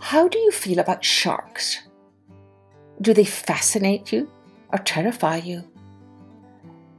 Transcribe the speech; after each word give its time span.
How 0.00 0.28
do 0.28 0.38
you 0.38 0.52
feel 0.52 0.78
about 0.78 1.04
sharks? 1.04 1.82
Do 3.00 3.12
they 3.12 3.24
fascinate 3.24 4.12
you 4.12 4.30
or 4.72 4.78
terrify 4.78 5.36
you? 5.38 5.64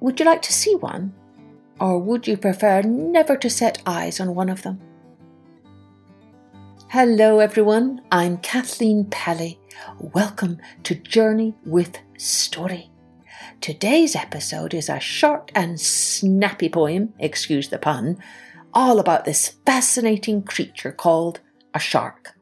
Would 0.02 0.20
you 0.20 0.26
like 0.26 0.42
to 0.44 0.54
see 0.54 0.76
one? 0.76 1.14
Or 1.80 1.98
would 1.98 2.28
you 2.28 2.36
prefer 2.36 2.82
never 2.82 3.38
to 3.38 3.50
set 3.50 3.82
eyes 3.86 4.20
on 4.20 4.36
one 4.36 4.50
of 4.50 4.64
them? 4.64 4.82
Hello, 6.90 7.40
everyone. 7.40 8.02
I'm 8.12 8.38
Kathleen 8.38 9.06
Pelley. 9.06 9.60
Welcome 10.00 10.60
to 10.84 10.94
Journey 10.94 11.56
with 11.66 11.98
Story. 12.18 12.92
Today's 13.62 14.16
episode 14.16 14.74
is 14.74 14.90
a 14.90 15.00
short 15.00 15.52
and 15.56 15.80
snappy 15.80 16.68
poem, 16.68 17.14
excuse 17.18 17.70
the 17.70 17.80
pun, 17.80 18.18
all 18.74 19.00
about 19.00 19.24
this 19.24 19.56
fascinating 19.66 20.44
creature 20.44 20.92
called 20.92 21.40
a 21.74 21.80
shark. 21.80 22.36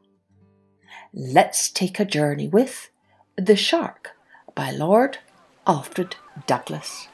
Let's 1.14 1.70
take 1.70 1.98
a 1.98 2.04
journey 2.04 2.48
with 2.48 2.90
The 3.36 3.56
Shark 3.56 4.10
by 4.54 4.70
Lord 4.70 5.16
Alfred 5.66 6.16
Douglas. 6.46 7.08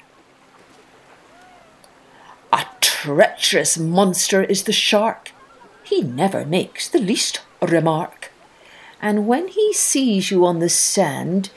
A 2.52 2.66
treacherous 2.80 3.78
monster 3.78 4.42
is 4.42 4.64
the 4.64 4.72
shark. 4.72 5.30
He 5.84 6.02
never 6.02 6.44
makes 6.44 6.88
the 6.88 6.98
least 6.98 7.42
remark. 7.62 8.32
And 9.00 9.28
when 9.28 9.46
he 9.46 9.72
sees 9.72 10.28
you 10.28 10.44
on 10.44 10.58
the 10.58 10.68
sand, 10.68 11.50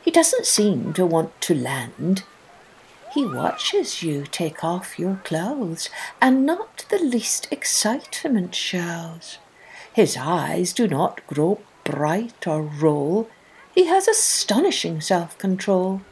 he 0.00 0.10
doesn't 0.10 0.46
seem 0.46 0.94
to 0.94 1.04
want 1.04 1.38
to 1.42 1.54
land. 1.54 2.24
He 3.12 3.26
watches 3.26 4.02
you 4.02 4.24
take 4.24 4.64
off 4.64 4.98
your 4.98 5.20
clothes, 5.24 5.90
and 6.22 6.46
not 6.46 6.86
the 6.88 6.98
least 6.98 7.48
excitement 7.50 8.54
shows. 8.54 9.36
His 9.92 10.16
eyes 10.16 10.72
do 10.72 10.88
not 10.88 11.26
grow 11.26 11.60
bright 11.84 12.46
or 12.46 12.62
roll. 12.62 13.28
He 13.74 13.86
has 13.86 14.08
astonishing 14.08 15.00
self 15.00 15.38
control. 15.38 16.02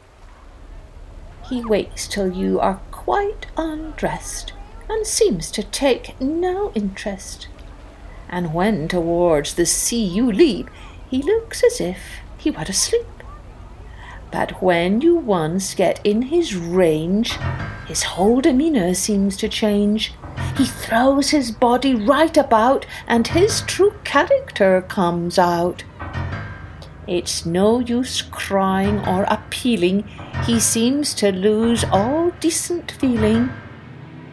He 1.49 1.63
waits 1.63 2.07
till 2.07 2.31
you 2.31 2.59
are 2.59 2.79
quite 2.91 3.47
undressed, 3.57 4.53
and 4.89 5.05
seems 5.05 5.51
to 5.51 5.63
take 5.63 6.19
no 6.21 6.71
interest. 6.73 7.47
And 8.29 8.53
when 8.53 8.87
towards 8.87 9.55
the 9.55 9.65
sea 9.65 10.03
you 10.03 10.31
leap, 10.31 10.69
he 11.09 11.21
looks 11.21 11.63
as 11.63 11.81
if 11.81 11.99
he 12.37 12.49
were 12.51 12.61
asleep. 12.61 13.05
But 14.31 14.61
when 14.61 15.01
you 15.01 15.15
once 15.15 15.75
get 15.75 15.99
in 16.05 16.21
his 16.23 16.55
range, 16.55 17.37
his 17.85 18.03
whole 18.03 18.39
demeanour 18.39 18.93
seems 18.93 19.35
to 19.37 19.49
change. 19.49 20.13
He 20.61 20.67
throws 20.67 21.31
his 21.31 21.49
body 21.49 21.95
right 21.95 22.37
about, 22.37 22.85
and 23.07 23.25
his 23.25 23.61
true 23.61 23.95
character 24.03 24.83
comes 24.83 25.39
out. 25.39 25.83
It's 27.07 27.47
no 27.47 27.79
use 27.79 28.21
crying 28.21 28.99
or 29.07 29.23
appealing, 29.23 30.03
he 30.45 30.59
seems 30.59 31.15
to 31.15 31.31
lose 31.31 31.83
all 31.85 32.29
decent 32.39 32.91
feeling. 32.91 33.49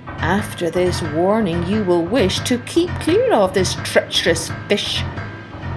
After 0.06 0.68
this 0.68 1.00
warning, 1.00 1.66
you 1.66 1.82
will 1.82 2.04
wish 2.04 2.40
to 2.40 2.58
keep 2.58 2.90
clear 3.00 3.32
of 3.32 3.54
this 3.54 3.74
treacherous 3.76 4.50
fish. 4.68 5.02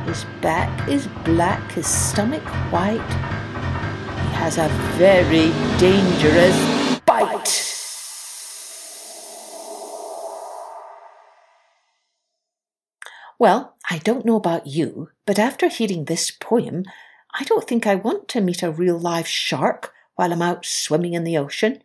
His 0.04 0.26
back 0.42 0.86
is 0.90 1.08
black, 1.24 1.72
his 1.72 1.88
stomach 1.88 2.44
white 2.74 3.00
He 4.20 4.34
has 4.36 4.58
a 4.58 4.68
very 4.98 5.54
dangerous 5.80 7.00
bite. 7.06 7.71
Well, 13.42 13.76
I 13.90 13.98
don't 13.98 14.24
know 14.24 14.36
about 14.36 14.68
you, 14.68 15.10
but 15.26 15.40
after 15.40 15.68
hearing 15.68 16.06
this 16.06 16.30
poem, 16.30 16.84
I 17.34 17.44
don't 17.46 17.68
think 17.68 17.88
I 17.88 17.96
want 17.96 18.28
to 18.28 18.40
meet 18.40 18.62
a 18.62 18.70
real 18.70 19.00
live 19.00 19.28
shark 19.28 19.96
while 20.14 20.32
I'm 20.32 20.44
out 20.44 20.64
swimming 20.64 21.16
in 21.16 21.24
the 21.24 21.40
ocean. 21.40 21.82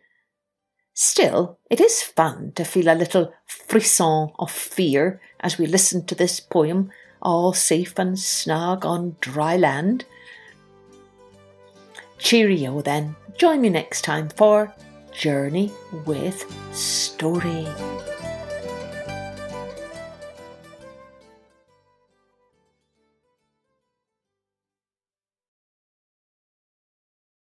Still, 0.93 1.57
it 1.71 1.81
is 1.81 2.03
fun 2.03 2.51
to 2.57 2.63
feel 2.63 2.87
a 2.87 2.93
little 2.93 3.33
frisson 3.47 4.29
of 4.37 4.51
fear 4.51 5.19
as 5.39 5.57
we 5.57 5.65
listen 5.65 6.05
to 6.05 6.13
this 6.13 6.39
poem, 6.39 6.91
all 7.23 7.53
safe 7.53 7.97
and 7.97 8.19
snug 8.19 8.85
on 8.85 9.15
dry 9.19 9.57
land. 9.57 10.05
Cheerio 12.19 12.83
then. 12.83 13.15
Join 13.35 13.61
me 13.61 13.69
next 13.69 14.03
time 14.03 14.29
for 14.29 14.75
Journey 15.11 15.71
with 16.05 16.45
Story. 16.71 17.65